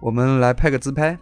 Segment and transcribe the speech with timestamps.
[0.00, 1.18] 我们来拍个自拍。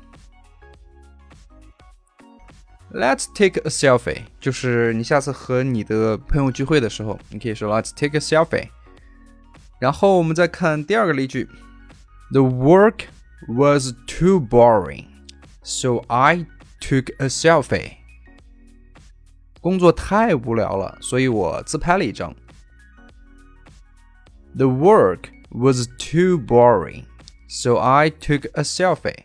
[2.93, 8.71] Let's take a selfie，就是你下次和你的朋友聚会的时候，你可以说 Let's take a selfie。
[9.79, 11.49] 然后我们再看第二个例句：
[12.33, 13.05] The work
[13.47, 15.07] was too boring,
[15.63, 16.47] so I
[16.81, 17.99] took a selfie。
[19.61, 22.35] 工作太无聊了，所以我自拍了一张。
[24.57, 27.05] The work was too boring
[27.55, 29.25] so I took a selfie.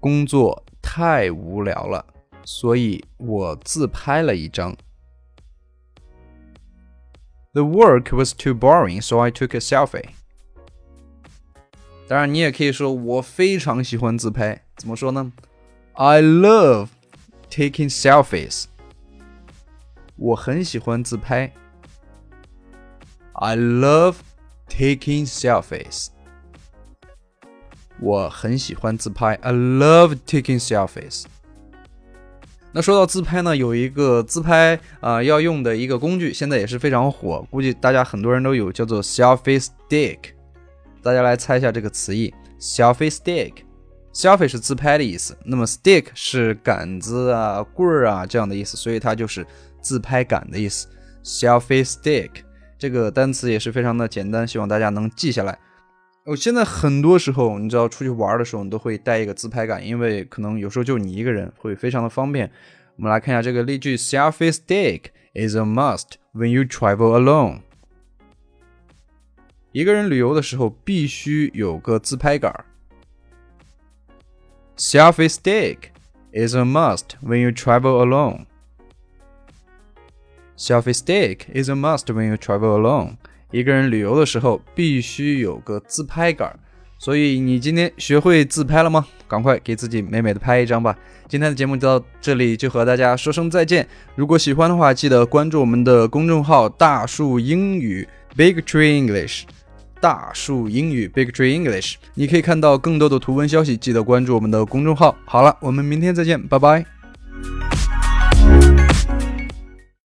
[0.00, 2.06] 工作太无聊了，
[2.44, 4.76] 所以我自拍了一张。
[7.52, 10.10] The work was too boring, so I took a selfie.
[12.06, 14.64] 当然，你也可以说我非常喜欢自拍。
[14.76, 15.32] 怎么说呢？
[15.94, 16.88] I love
[17.50, 18.66] taking selfies.
[20.16, 21.52] 我很喜欢自拍。
[23.32, 24.16] I love
[24.68, 26.08] taking selfies.
[28.01, 31.23] 我很喜欢自拍，I love taking selfies。
[32.73, 40.17] 那说到自拍呢，有一个自拍啊要用的一个工具，现在也是非常火，估计大家很多人都有，叫做 selfie stick。
[41.03, 43.53] 大家来猜一下这个词义，selfie stick。
[44.13, 49.45] selfie 是自拍的意思，那么 stick 是杆子啊、棍儿啊这样的意思，所以它就是
[49.81, 50.87] 自拍杆的意思。
[51.23, 52.29] selfie stick
[52.79, 55.57] 这个单词也是非常的简单，希望大家能记下来。
[56.23, 62.51] 我现在很多时候，你知道出去玩的时候，你都会带一个自拍杆，因为可能有时候就你一个人，会非常的方便。
[62.97, 67.61] 我们来看一下这个例句：Selfie stick is a must when you travel alone。
[69.71, 72.65] 一个人旅游的时候必须有个自拍杆。
[74.77, 75.89] Selfie stick
[76.31, 78.45] is a must when you travel alone.
[80.55, 83.15] Selfie stick is a must when you travel alone.
[83.51, 86.51] 一个人旅游的时候必须有个自拍杆，
[86.97, 89.05] 所以你今天学会自拍了吗？
[89.27, 90.93] 赶快给自己美美的拍一张吧！
[91.29, 93.87] 今天的节目就到这里，就和大家说声再见。
[94.15, 99.43] 如果喜欢的话，记得关注我们的公众号“大树英语 ”（Big Tree English）。
[100.01, 103.77] 大树英语 （Big Tree English），你可以看到更多的图文消息。
[103.77, 105.15] 记得关注我们的公众号。
[105.25, 107.00] 好了，我们明天再见，拜拜。